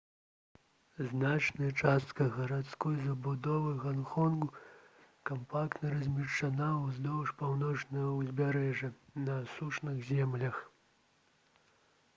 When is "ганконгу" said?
3.83-4.49